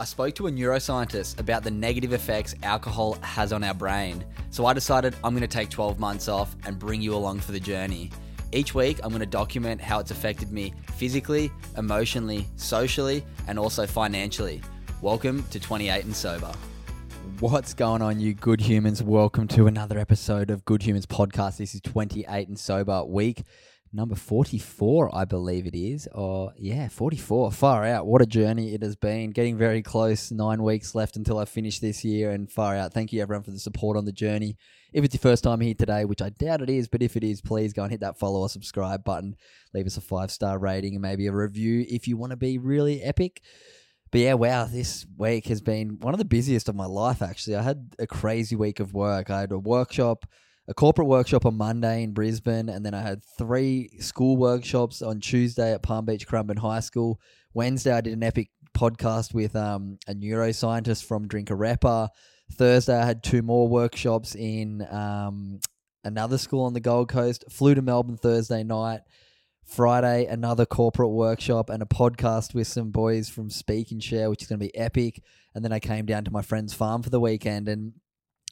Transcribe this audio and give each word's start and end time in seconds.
I 0.00 0.04
spoke 0.04 0.36
to 0.36 0.46
a 0.46 0.50
neuroscientist 0.52 1.40
about 1.40 1.64
the 1.64 1.72
negative 1.72 2.12
effects 2.12 2.54
alcohol 2.62 3.14
has 3.20 3.52
on 3.52 3.64
our 3.64 3.74
brain. 3.74 4.24
So 4.50 4.64
I 4.66 4.72
decided 4.72 5.16
I'm 5.24 5.32
going 5.32 5.40
to 5.40 5.48
take 5.48 5.70
12 5.70 5.98
months 5.98 6.28
off 6.28 6.54
and 6.64 6.78
bring 6.78 7.02
you 7.02 7.16
along 7.16 7.40
for 7.40 7.50
the 7.50 7.58
journey. 7.58 8.12
Each 8.52 8.76
week, 8.76 9.00
I'm 9.02 9.08
going 9.08 9.22
to 9.22 9.26
document 9.26 9.80
how 9.80 9.98
it's 9.98 10.12
affected 10.12 10.52
me 10.52 10.72
physically, 10.94 11.50
emotionally, 11.76 12.46
socially, 12.54 13.24
and 13.48 13.58
also 13.58 13.88
financially. 13.88 14.62
Welcome 15.02 15.42
to 15.50 15.58
28 15.58 16.04
and 16.04 16.14
Sober. 16.14 16.52
What's 17.40 17.74
going 17.74 18.00
on, 18.00 18.20
you 18.20 18.34
good 18.34 18.60
humans? 18.60 19.02
Welcome 19.02 19.48
to 19.48 19.66
another 19.66 19.98
episode 19.98 20.52
of 20.52 20.64
Good 20.64 20.84
Humans 20.84 21.06
Podcast. 21.06 21.56
This 21.56 21.74
is 21.74 21.80
28 21.80 22.46
and 22.46 22.56
Sober 22.56 23.04
week 23.04 23.42
number 23.92 24.14
44, 24.14 25.14
I 25.14 25.24
believe 25.24 25.66
it 25.66 25.76
is. 25.76 26.08
Or, 26.12 26.52
yeah, 26.56 26.88
44. 26.88 27.52
Far 27.52 27.84
out. 27.84 28.06
What 28.06 28.22
a 28.22 28.26
journey 28.26 28.74
it 28.74 28.82
has 28.82 28.96
been. 28.96 29.30
Getting 29.30 29.56
very 29.56 29.82
close. 29.82 30.30
Nine 30.30 30.62
weeks 30.62 30.94
left 30.94 31.16
until 31.16 31.38
I 31.38 31.44
finish 31.44 31.78
this 31.78 32.04
year, 32.04 32.30
and 32.30 32.50
far 32.50 32.76
out. 32.76 32.92
Thank 32.92 33.12
you, 33.12 33.22
everyone, 33.22 33.42
for 33.42 33.50
the 33.50 33.58
support 33.58 33.96
on 33.96 34.04
the 34.04 34.12
journey. 34.12 34.56
If 34.92 35.04
it's 35.04 35.14
your 35.14 35.20
first 35.20 35.44
time 35.44 35.60
here 35.60 35.74
today, 35.74 36.04
which 36.04 36.22
I 36.22 36.30
doubt 36.30 36.62
it 36.62 36.70
is, 36.70 36.88
but 36.88 37.02
if 37.02 37.16
it 37.16 37.24
is, 37.24 37.40
please 37.40 37.72
go 37.72 37.82
and 37.82 37.90
hit 37.90 38.00
that 38.00 38.18
follow 38.18 38.40
or 38.40 38.48
subscribe 38.48 39.04
button. 39.04 39.36
Leave 39.74 39.86
us 39.86 39.96
a 39.96 40.00
five 40.00 40.30
star 40.30 40.58
rating 40.58 40.94
and 40.94 41.02
maybe 41.02 41.26
a 41.26 41.32
review 41.32 41.84
if 41.88 42.08
you 42.08 42.16
want 42.16 42.30
to 42.30 42.36
be 42.36 42.58
really 42.58 43.02
epic. 43.02 43.42
But 44.10 44.22
yeah, 44.22 44.34
wow, 44.34 44.64
this 44.64 45.06
week 45.18 45.46
has 45.48 45.60
been 45.60 45.98
one 46.00 46.14
of 46.14 46.18
the 46.18 46.24
busiest 46.24 46.68
of 46.68 46.74
my 46.74 46.86
life, 46.86 47.20
actually. 47.20 47.56
I 47.56 47.62
had 47.62 47.94
a 47.98 48.06
crazy 48.06 48.56
week 48.56 48.80
of 48.80 48.94
work. 48.94 49.28
I 49.28 49.40
had 49.40 49.52
a 49.52 49.58
workshop 49.58 50.24
a 50.68 50.74
corporate 50.74 51.08
workshop 51.08 51.46
on 51.46 51.56
Monday 51.56 52.02
in 52.02 52.12
Brisbane, 52.12 52.68
and 52.68 52.84
then 52.84 52.92
I 52.92 53.00
had 53.00 53.24
three 53.38 53.88
school 54.00 54.36
workshops 54.36 55.00
on 55.00 55.18
Tuesday 55.18 55.72
at 55.72 55.82
Palm 55.82 56.04
Beach 56.04 56.28
Currumbin 56.28 56.58
High 56.58 56.80
School. 56.80 57.18
Wednesday, 57.54 57.90
I 57.90 58.02
did 58.02 58.12
an 58.12 58.22
epic 58.22 58.50
podcast 58.76 59.32
with 59.32 59.56
um, 59.56 59.98
a 60.06 60.12
neuroscientist 60.12 61.06
from 61.06 61.26
Drink 61.26 61.48
Arepa. 61.48 62.10
Thursday, 62.52 62.96
I 62.96 63.06
had 63.06 63.22
two 63.22 63.40
more 63.40 63.66
workshops 63.66 64.34
in 64.34 64.86
um, 64.90 65.58
another 66.04 66.36
school 66.36 66.64
on 66.64 66.74
the 66.74 66.80
Gold 66.80 67.08
Coast. 67.08 67.44
Flew 67.50 67.74
to 67.74 67.82
Melbourne 67.82 68.18
Thursday 68.18 68.62
night. 68.62 69.00
Friday, 69.64 70.26
another 70.26 70.64
corporate 70.64 71.10
workshop 71.10 71.68
and 71.68 71.82
a 71.82 71.86
podcast 71.86 72.54
with 72.54 72.66
some 72.66 72.90
boys 72.90 73.28
from 73.28 73.50
Speak 73.50 73.90
and 73.90 74.02
Share, 74.02 74.30
which 74.30 74.42
is 74.42 74.48
going 74.48 74.58
to 74.58 74.66
be 74.66 74.74
epic. 74.74 75.22
And 75.54 75.62
then 75.62 75.72
I 75.72 75.78
came 75.78 76.06
down 76.06 76.24
to 76.24 76.30
my 76.30 76.40
friend's 76.40 76.72
farm 76.72 77.02
for 77.02 77.10
the 77.10 77.20
weekend 77.20 77.68
and 77.68 77.92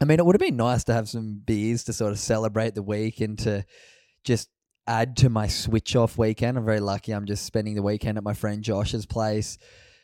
I 0.00 0.06
mean, 0.06 0.18
it 0.18 0.24
would 0.24 0.34
have 0.34 0.40
been 0.40 0.56
nice 0.56 0.84
to 0.84 0.94
have 0.94 1.08
some 1.08 1.42
beers 1.44 1.84
to 1.84 1.92
sort 1.92 2.12
of 2.12 2.18
celebrate 2.18 2.74
the 2.74 2.82
week 2.82 3.20
and 3.20 3.38
to 3.40 3.64
just 4.24 4.48
add 4.86 5.16
to 5.18 5.28
my 5.28 5.46
switch 5.46 5.94
off 5.94 6.16
weekend. 6.16 6.56
I'm 6.56 6.64
very 6.64 6.80
lucky. 6.80 7.12
I'm 7.12 7.26
just 7.26 7.44
spending 7.44 7.74
the 7.74 7.82
weekend 7.82 8.16
at 8.16 8.24
my 8.24 8.32
friend 8.32 8.62
Josh's 8.62 9.04
place. 9.04 9.58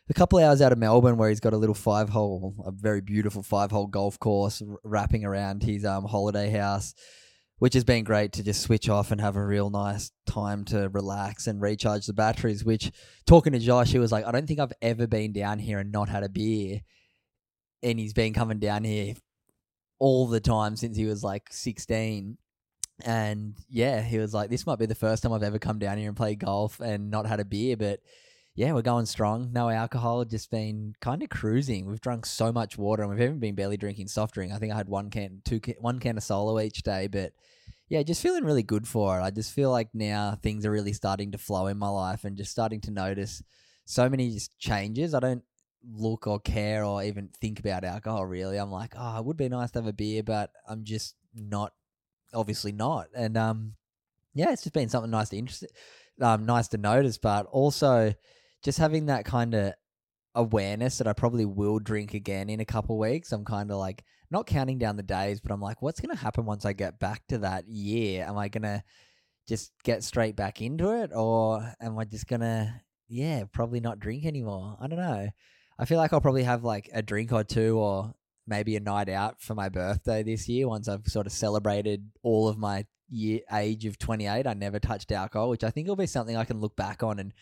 A 0.09 0.15
couple 0.15 0.39
hours 0.39 0.61
out 0.61 0.71
of 0.71 0.79
Melbourne, 0.79 1.17
where 1.17 1.31
he's 1.31 1.41
got 1.41 1.55
a 1.55 1.57
little 1.57 1.75
five 1.75 2.11
hole, 2.11 2.55
a 2.65 2.71
very 2.71 3.01
beautiful 3.01 3.43
five 3.43 3.71
hole 3.71 3.87
golf 3.87 4.19
course 4.21 4.63
wrapping 4.85 5.25
around 5.25 5.63
his 5.63 5.85
um, 5.85 6.05
holiday 6.05 6.51
house, 6.51 6.95
which 7.59 7.75
has 7.75 7.83
been 7.83 8.05
great 8.05 8.33
to 8.33 8.45
just 8.45 8.61
switch 8.61 8.89
off 8.89 9.11
and 9.11 9.21
have 9.21 9.35
a 9.35 9.45
real 9.45 9.71
nice 9.71 10.13
time 10.27 10.65
to 10.67 10.91
relax 10.91 11.47
and 11.47 11.61
recharge 11.61 12.07
the 12.07 12.13
batteries. 12.13 12.65
Which, 12.65 12.93
talking 13.27 13.55
to 13.55 13.59
Josh, 13.59 13.91
he 13.91 13.99
was 13.99 14.13
like, 14.13 14.27
I 14.27 14.31
don't 14.31 14.47
think 14.47 14.61
I've 14.61 14.75
ever 14.83 15.07
been 15.07 15.33
down 15.33 15.59
here 15.59 15.79
and 15.79 15.91
not 15.91 16.11
had 16.11 16.23
a 16.23 16.29
beer. 16.29 16.83
And 17.83 17.99
he's 17.99 18.13
been 18.13 18.35
coming 18.35 18.59
down 18.59 18.85
here 18.85 19.15
all 19.99 20.27
the 20.27 20.41
time 20.41 20.77
since 20.77 20.97
he 20.97 21.07
was 21.07 21.23
like 21.23 21.49
16. 21.51 22.39
And 23.05 23.55
yeah, 23.69 24.01
he 24.01 24.19
was 24.19 24.33
like, 24.33 24.51
this 24.51 24.67
might 24.67 24.79
be 24.79 24.87
the 24.87 24.95
first 24.95 25.23
time 25.23 25.33
I've 25.33 25.43
ever 25.43 25.59
come 25.59 25.79
down 25.79 25.99
here 25.99 26.09
and 26.09 26.17
played 26.17 26.41
golf 26.41 26.81
and 26.81 27.11
not 27.11 27.27
had 27.27 27.41
a 27.41 27.45
beer. 27.45 27.77
But 27.77 28.01
yeah, 28.55 28.73
we're 28.73 28.83
going 28.83 29.05
strong. 29.05 29.53
No 29.53 29.69
alcohol, 29.69 30.25
just 30.25 30.51
been 30.51 30.95
kind 31.01 31.23
of 31.23 31.29
cruising. 31.29 31.87
We've 31.87 32.01
drunk 32.01 32.25
so 32.25 32.53
much 32.53 32.79
water 32.79 33.03
and 33.03 33.11
we've 33.11 33.21
even 33.21 33.39
been 33.39 33.55
barely 33.55 33.77
drinking 33.77 34.09
soft 34.09 34.35
drink. 34.35 34.53
I 34.53 34.59
think 34.59 34.73
I 34.73 34.77
had 34.77 34.89
one 34.89 35.11
can, 35.11 35.43
two, 35.45 35.61
one 35.79 35.99
can 35.99 36.17
of 36.17 36.23
solo 36.23 36.59
each 36.59 36.83
day. 36.83 37.07
But 37.07 37.33
yeah, 37.89 38.03
just 38.03 38.23
feeling 38.23 38.45
really 38.45 38.63
good 38.63 38.89
for 38.89 39.21
it. 39.21 39.23
I 39.23 39.31
just 39.31 39.53
feel 39.53 39.71
like 39.71 39.89
now 39.93 40.39
things 40.43 40.65
are 40.65 40.71
really 40.71 40.95
starting 40.95 41.33
to 41.33 41.39
flow 41.39 41.67
in 41.67 41.77
my 41.77 41.89
life 41.89 42.25
and 42.25 42.37
just 42.37 42.51
starting 42.51 42.81
to 42.83 42.91
notice 42.91 43.43
so 43.85 44.09
many 44.09 44.39
changes. 44.59 45.15
I 45.15 45.21
don't 45.21 45.45
look 45.85 46.27
or 46.27 46.41
care 46.41 46.85
or 46.85 47.03
even 47.03 47.31
think 47.41 47.59
about 47.61 47.85
alcohol 47.85 48.27
really. 48.27 48.57
I'm 48.57 48.71
like, 48.71 48.95
oh, 48.97 49.19
it 49.19 49.25
would 49.25 49.37
be 49.37 49.49
nice 49.49 49.71
to 49.73 49.81
have 49.81 49.87
a 49.87 49.93
beer, 49.93 50.23
but 50.23 50.51
I'm 50.69 50.85
just 50.85 51.15
not 51.35 51.73
obviously 52.35 52.73
not. 52.73 53.09
And 53.15 53.37
um 53.37 53.75
yeah, 54.35 54.53
it's 54.53 54.63
just 54.63 54.75
been 54.75 54.89
something 54.89 55.11
nice 55.11 55.31
to 55.31 55.37
interest 55.37 55.67
um 56.21 56.47
nice 56.47 56.69
to 56.69 56.79
notice, 56.79 57.19
but 57.19 57.47
also 57.47 58.13
just 58.63 58.79
having 58.79 59.07
that 59.07 59.25
kind 59.25 59.55
of 59.55 59.75
awareness 60.35 60.99
that 60.99 61.09
I 61.09 61.13
probably 61.13 61.45
will 61.45 61.79
drink 61.79 62.15
again 62.15 62.51
in 62.51 62.61
a 62.61 62.65
couple 62.65 62.99
weeks. 62.99 63.33
I'm 63.33 63.45
kind 63.45 63.71
of 63.71 63.79
like 63.79 64.05
not 64.31 64.47
counting 64.47 64.79
down 64.79 64.97
the 64.97 65.03
days, 65.03 65.41
but 65.41 65.53
I'm 65.53 65.61
like, 65.61 65.81
what's 65.81 66.01
going 66.01 66.15
to 66.15 66.23
happen 66.23 66.45
once 66.45 66.65
I 66.65 66.73
get 66.73 66.99
back 66.99 67.27
to 67.29 67.39
that 67.39 67.69
year? 67.69 68.27
Am 68.27 68.37
I 68.37 68.49
going 68.49 68.65
to 68.65 68.83
just 69.49 69.73
get 69.85 70.03
straight 70.03 70.37
back 70.37 70.61
into 70.61 70.91
it 71.03 71.11
or 71.15 71.73
am 71.81 71.99
I 71.99 72.05
just 72.05 72.27
going 72.27 72.41
to 72.41 72.75
yeah, 73.09 73.45
probably 73.53 73.81
not 73.81 74.01
drink 74.01 74.25
anymore? 74.25 74.77
I 74.81 74.89
don't 74.89 74.99
know. 74.99 75.29
I 75.79 75.85
feel 75.85 75.99
like 75.99 76.13
I'll 76.13 76.21
probably 76.21 76.45
have 76.45 76.65
like 76.65 76.89
a 76.93 77.03
drink 77.03 77.33
or 77.33 77.45
two 77.45 77.79
or 77.79 78.15
maybe 78.47 78.77
a 78.77 78.81
night 78.81 79.09
out 79.09 79.41
for 79.41 79.55
my 79.55 79.69
birthday 79.69 80.23
this 80.23 80.49
year 80.49 80.69
once 80.69 80.89
I've 80.89 81.07
sort 81.07 81.27
of 81.27 81.33
celebrated 81.33 82.11
all 82.23 82.49
of 82.49 82.59
my 82.59 82.87
year 83.09 83.41
age 83.53 83.85
of 83.87 83.99
28. 83.99 84.47
I 84.47 84.55
never 84.55 84.79
touched 84.79 85.13
alcohol, 85.13 85.51
which 85.51 85.65
I 85.65 85.71
think 85.71 85.89
will 85.89 85.97
be 85.97 86.07
something 86.07 86.37
I 86.37 86.45
can 86.45 86.61
look 86.61 86.77
back 86.77 87.03
on 87.03 87.19
and 87.19 87.33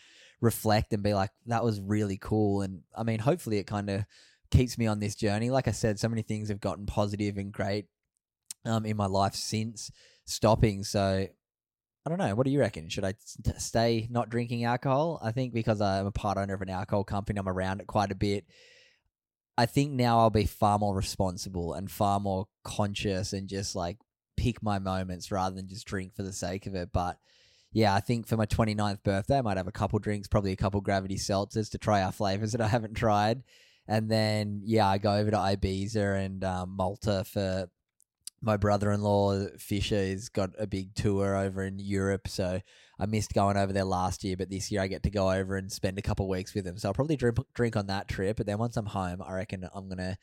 reflect 0.41 0.93
and 0.93 1.03
be 1.03 1.13
like, 1.13 1.31
that 1.45 1.63
was 1.63 1.79
really 1.79 2.17
cool. 2.17 2.61
And 2.61 2.81
I 2.95 3.03
mean, 3.03 3.19
hopefully 3.19 3.57
it 3.57 3.67
kind 3.67 3.89
of 3.89 4.05
keeps 4.51 4.77
me 4.77 4.87
on 4.87 4.99
this 4.99 5.15
journey. 5.15 5.49
Like 5.49 5.67
I 5.67 5.71
said, 5.71 5.99
so 5.99 6.09
many 6.09 6.21
things 6.21 6.49
have 6.49 6.59
gotten 6.59 6.85
positive 6.85 7.37
and 7.37 7.51
great 7.51 7.85
um, 8.65 8.85
in 8.85 8.97
my 8.97 9.07
life 9.07 9.35
since 9.35 9.91
stopping. 10.25 10.83
So 10.83 11.27
I 12.05 12.09
don't 12.09 12.19
know. 12.19 12.35
What 12.35 12.45
do 12.45 12.51
you 12.51 12.59
reckon? 12.59 12.87
Should 12.89 13.03
I 13.03 13.15
stay 13.57 14.07
not 14.11 14.29
drinking 14.29 14.63
alcohol? 14.63 15.19
I 15.23 15.31
think 15.31 15.53
because 15.53 15.81
I'm 15.81 16.05
a 16.05 16.11
part 16.11 16.37
owner 16.37 16.53
of 16.53 16.61
an 16.61 16.69
alcohol 16.69 17.03
company, 17.03 17.39
I'm 17.39 17.49
around 17.49 17.81
it 17.81 17.87
quite 17.87 18.11
a 18.11 18.15
bit. 18.15 18.45
I 19.57 19.65
think 19.65 19.93
now 19.93 20.19
I'll 20.19 20.29
be 20.29 20.45
far 20.45 20.77
more 20.77 20.95
responsible 20.95 21.73
and 21.73 21.89
far 21.89 22.19
more 22.19 22.47
conscious 22.63 23.33
and 23.33 23.47
just 23.47 23.75
like 23.75 23.97
pick 24.37 24.61
my 24.61 24.77
moments 24.77 25.31
rather 25.31 25.55
than 25.55 25.67
just 25.67 25.87
drink 25.87 26.13
for 26.15 26.21
the 26.21 26.33
sake 26.33 26.67
of 26.67 26.75
it. 26.75 26.89
But 26.93 27.17
yeah, 27.71 27.95
I 27.95 28.01
think 28.01 28.27
for 28.27 28.37
my 28.37 28.45
29th 28.45 29.01
birthday, 29.03 29.39
I 29.39 29.41
might 29.41 29.57
have 29.57 29.67
a 29.67 29.71
couple 29.71 29.97
drinks, 29.97 30.27
probably 30.27 30.51
a 30.51 30.57
couple 30.57 30.81
gravity 30.81 31.15
seltzers 31.15 31.71
to 31.71 31.77
try 31.79 32.03
our 32.03 32.11
flavors 32.11 32.51
that 32.51 32.61
I 32.61 32.67
haven't 32.67 32.93
tried. 32.93 33.43
And 33.87 34.09
then, 34.09 34.61
yeah, 34.63 34.87
I 34.87 34.97
go 34.97 35.15
over 35.15 35.31
to 35.31 35.37
Ibiza 35.37 36.23
and 36.23 36.43
um, 36.43 36.75
Malta 36.75 37.23
for 37.23 37.69
my 38.41 38.57
brother-in-law 38.57 39.47
Fisher 39.57 39.95
has 39.95 40.29
got 40.29 40.51
a 40.59 40.67
big 40.67 40.93
tour 40.95 41.35
over 41.35 41.63
in 41.63 41.79
Europe, 41.79 42.27
so 42.27 42.61
I 42.99 43.05
missed 43.05 43.33
going 43.33 43.57
over 43.57 43.73
there 43.73 43.83
last 43.85 44.23
year, 44.23 44.37
but 44.37 44.49
this 44.49 44.71
year 44.71 44.81
I 44.81 44.87
get 44.87 45.03
to 45.03 45.09
go 45.09 45.31
over 45.31 45.55
and 45.57 45.71
spend 45.71 45.97
a 45.97 46.03
couple 46.03 46.29
weeks 46.29 46.53
with 46.53 46.65
him. 46.65 46.77
So 46.77 46.89
I'll 46.89 46.93
probably 46.93 47.15
drink 47.15 47.37
drink 47.53 47.75
on 47.75 47.87
that 47.87 48.07
trip, 48.07 48.37
but 48.37 48.45
then 48.45 48.57
once 48.57 48.77
I'm 48.77 48.85
home, 48.85 49.21
I 49.21 49.33
reckon 49.33 49.67
I'm 49.73 49.89
gonna 49.89 50.17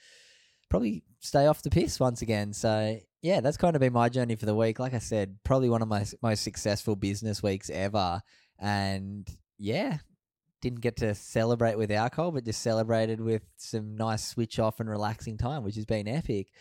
probably 0.71 1.03
stay 1.21 1.47
off 1.47 1.63
the 1.63 1.71
piss 1.71 1.99
once 1.99 2.23
again. 2.23 2.53
So 2.53 2.99
yeah, 3.23 3.41
that's 3.41 3.57
kind 3.57 3.77
of 3.77 3.81
been 3.81 3.93
my 3.93 4.09
journey 4.09 4.37
for 4.37 4.47
the 4.47 4.55
week. 4.55 4.79
Like 4.79 4.95
I 4.95 4.99
said, 4.99 5.39
probably 5.45 5.69
one 5.69 5.83
of 5.83 5.89
my 5.89 6.05
most 6.23 6.43
successful 6.43 6.97
business 6.97 7.43
weeks 7.43 7.71
ever, 7.71 8.21
and 8.59 9.29
yeah. 9.59 9.99
Didn't 10.61 10.83
get 10.83 10.99
to 10.99 11.13
celebrate 11.17 11.77
with 11.77 11.91
alcohol, 11.91 12.31
but 12.31 12.45
just 12.45 12.63
celebrated 12.63 13.21
with 13.21 13.43
some 13.57 13.97
nice 13.97 14.25
switch 14.25 14.61
off 14.61 14.79
and 14.79 14.89
relaxing 14.89 15.37
time, 15.37 15.65
which 15.65 15.75
has 15.75 15.87
been 15.87 16.07
epic 16.07 16.53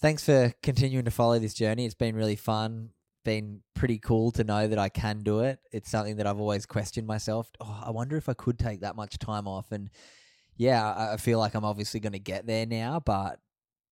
thanks 0.00 0.24
for 0.24 0.52
continuing 0.62 1.04
to 1.04 1.10
follow 1.10 1.38
this 1.38 1.54
journey. 1.54 1.84
It's 1.84 1.94
been 1.94 2.16
really 2.16 2.36
fun. 2.36 2.90
Been 3.24 3.62
pretty 3.74 3.98
cool 3.98 4.30
to 4.32 4.44
know 4.44 4.68
that 4.68 4.78
I 4.78 4.88
can 4.88 5.22
do 5.22 5.40
it. 5.40 5.58
It's 5.72 5.90
something 5.90 6.16
that 6.16 6.26
I've 6.26 6.40
always 6.40 6.66
questioned 6.66 7.06
myself. 7.06 7.50
Oh, 7.60 7.82
I 7.84 7.90
wonder 7.90 8.16
if 8.16 8.28
I 8.28 8.34
could 8.34 8.58
take 8.58 8.80
that 8.80 8.96
much 8.96 9.18
time 9.18 9.46
off. 9.46 9.72
And 9.72 9.90
yeah, 10.56 11.10
I 11.12 11.16
feel 11.16 11.38
like 11.38 11.54
I'm 11.54 11.64
obviously 11.64 12.00
going 12.00 12.12
to 12.12 12.18
get 12.18 12.46
there 12.46 12.64
now. 12.64 13.00
But 13.04 13.38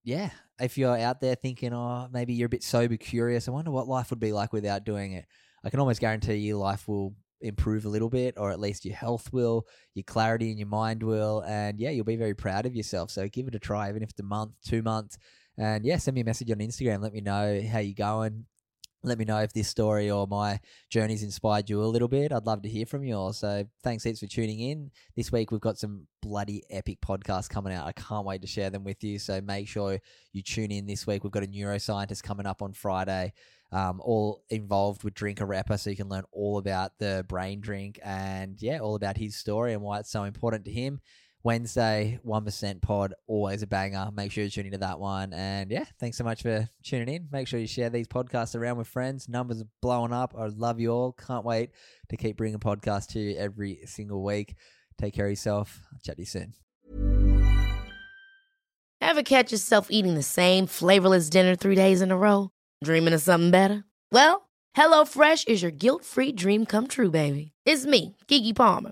yeah, 0.03 0.29
if 0.59 0.77
you're 0.77 0.97
out 0.97 1.21
there 1.21 1.35
thinking, 1.35 1.73
oh, 1.73 2.07
maybe 2.11 2.33
you're 2.33 2.47
a 2.47 2.49
bit 2.49 2.63
sober 2.63 2.97
curious, 2.97 3.47
I 3.47 3.51
wonder 3.51 3.71
what 3.71 3.87
life 3.87 4.09
would 4.09 4.19
be 4.19 4.33
like 4.33 4.53
without 4.53 4.85
doing 4.85 5.13
it. 5.13 5.25
I 5.63 5.69
can 5.69 5.79
almost 5.79 5.99
guarantee 5.99 6.35
you 6.35 6.57
life 6.57 6.87
will 6.87 7.13
improve 7.41 7.85
a 7.85 7.89
little 7.89 8.09
bit, 8.09 8.35
or 8.37 8.51
at 8.51 8.59
least 8.59 8.85
your 8.85 8.95
health 8.95 9.31
will, 9.31 9.67
your 9.93 10.03
clarity 10.03 10.51
in 10.51 10.57
your 10.57 10.67
mind 10.67 11.03
will, 11.03 11.43
and 11.45 11.79
yeah, 11.79 11.89
you'll 11.89 12.05
be 12.05 12.15
very 12.15 12.33
proud 12.33 12.65
of 12.65 12.75
yourself. 12.75 13.11
So 13.11 13.27
give 13.27 13.47
it 13.47 13.55
a 13.55 13.59
try, 13.59 13.89
even 13.89 14.01
if 14.01 14.09
it's 14.09 14.19
a 14.19 14.23
month, 14.23 14.53
two 14.65 14.81
months, 14.81 15.17
and 15.57 15.85
yeah, 15.85 15.97
send 15.97 16.15
me 16.15 16.21
a 16.21 16.25
message 16.25 16.51
on 16.51 16.57
Instagram. 16.57 17.01
Let 17.01 17.13
me 17.13 17.21
know 17.21 17.61
how 17.71 17.79
you're 17.79 17.93
going. 17.93 18.45
Let 19.03 19.19
me 19.19 19.25
know 19.25 19.37
if 19.39 19.53
this 19.53 19.67
story 19.67 20.09
or 20.09 20.27
my 20.27 20.59
journey's 20.89 21.23
inspired 21.23 21.69
you 21.69 21.81
a 21.81 21.85
little 21.85 22.07
bit. 22.07 22.31
I'd 22.31 22.47
love 22.47 22.63
to 22.63 22.69
hear 22.69 22.85
from 22.85 23.03
you 23.03 23.15
all. 23.15 23.31
So 23.31 23.65
thanks 23.83 24.03
heaps 24.03 24.19
for 24.19 24.27
tuning 24.27 24.59
in. 24.59 24.91
This 25.15 25.31
week 25.31 25.51
we've 25.51 25.61
got 25.61 25.77
some 25.77 26.07
bloody 26.21 26.63
epic 26.71 26.97
podcasts 26.99 27.47
coming 27.47 27.73
out. 27.73 27.85
I 27.85 27.91
can't 27.91 28.25
wait 28.25 28.41
to 28.41 28.47
share 28.47 28.71
them 28.71 28.83
with 28.83 29.03
you. 29.03 29.19
So 29.19 29.39
make 29.39 29.67
sure 29.67 29.99
you 30.33 30.41
tune 30.41 30.71
in 30.71 30.87
this 30.87 31.05
week. 31.05 31.23
We've 31.23 31.31
got 31.31 31.43
a 31.43 31.47
neuroscientist 31.47 32.23
coming 32.23 32.47
up 32.47 32.61
on 32.61 32.73
Friday 32.73 33.33
um, 33.71 34.01
all 34.01 34.43
involved 34.49 35.03
with 35.03 35.13
Drink 35.13 35.39
Arepa, 35.39 35.79
so 35.79 35.89
you 35.89 35.95
can 35.95 36.09
learn 36.09 36.23
all 36.31 36.57
about 36.57 36.91
the 36.99 37.25
brain 37.27 37.59
drink 37.59 37.99
and 38.03 38.61
yeah, 38.61 38.79
all 38.79 38.95
about 38.95 39.17
his 39.17 39.35
story 39.35 39.73
and 39.73 39.81
why 39.81 39.99
it's 39.99 40.11
so 40.11 40.23
important 40.23 40.65
to 40.65 40.71
him. 40.71 41.01
Wednesday, 41.47 42.19
1% 42.27 42.81
pod, 42.81 43.13
always 43.25 43.61
a 43.61 43.67
banger. 43.67 44.09
Make 44.13 44.33
sure 44.33 44.43
you 44.43 44.49
tune 44.49 44.65
into 44.65 44.79
that 44.79 44.99
one. 44.99 45.31
And 45.31 45.71
yeah, 45.71 45.85
thanks 45.97 46.17
so 46.17 46.25
much 46.25 46.41
for 46.41 46.67
tuning 46.83 47.07
in. 47.07 47.29
Make 47.31 47.47
sure 47.47 47.57
you 47.57 47.67
share 47.67 47.89
these 47.89 48.09
podcasts 48.09 48.53
around 48.53 48.75
with 48.75 48.89
friends. 48.89 49.29
Numbers 49.29 49.61
are 49.61 49.67
blowing 49.81 50.11
up. 50.11 50.35
I 50.37 50.47
love 50.47 50.81
you 50.81 50.89
all. 50.91 51.13
Can't 51.13 51.45
wait 51.45 51.69
to 52.09 52.17
keep 52.17 52.35
bringing 52.35 52.59
podcasts 52.59 53.07
to 53.13 53.21
you 53.21 53.37
every 53.37 53.79
single 53.85 54.21
week. 54.25 54.55
Take 54.97 55.13
care 55.13 55.27
of 55.27 55.31
yourself. 55.31 55.79
I'll 55.93 55.99
chat 55.99 56.17
to 56.17 56.21
you 56.21 56.25
soon. 56.25 56.53
Ever 58.99 59.23
catch 59.23 59.53
yourself 59.53 59.87
eating 59.89 60.15
the 60.15 60.23
same 60.23 60.67
flavorless 60.67 61.29
dinner 61.29 61.55
three 61.55 61.75
days 61.75 62.01
in 62.01 62.11
a 62.11 62.17
row? 62.17 62.49
Dreaming 62.83 63.13
of 63.13 63.21
something 63.21 63.51
better? 63.51 63.85
Well, 64.11 64.49
HelloFresh 64.75 65.47
is 65.47 65.61
your 65.61 65.71
guilt 65.71 66.03
free 66.03 66.33
dream 66.33 66.65
come 66.65 66.87
true, 66.87 67.09
baby. 67.09 67.53
It's 67.65 67.85
me, 67.85 68.17
Keke 68.27 68.53
Palmer. 68.53 68.91